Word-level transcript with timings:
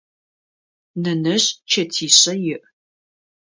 Нэнэжъ 1.03 1.47
чэтишъэ 1.69 2.33
иӏ. 2.53 2.61